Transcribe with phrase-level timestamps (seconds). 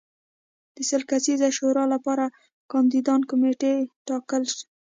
[0.75, 2.25] د سل کسیزې شورا لپاره
[2.71, 3.73] کاندیدان کمېټې
[4.07, 4.43] ټاکل